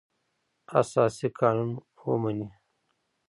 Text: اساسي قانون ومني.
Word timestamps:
اساسي 0.81 1.27
قانون 1.39 1.71
ومني. 2.09 2.47